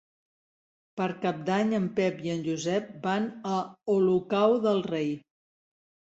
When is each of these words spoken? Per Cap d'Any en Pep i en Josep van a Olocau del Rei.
Per 1.01 1.05
Cap 1.25 1.43
d'Any 1.49 1.75
en 1.79 1.85
Pep 1.99 2.23
i 2.29 2.31
en 2.37 2.41
Josep 2.47 2.89
van 3.05 3.29
a 3.59 3.61
Olocau 3.99 4.59
del 4.67 4.83
Rei. 4.91 5.15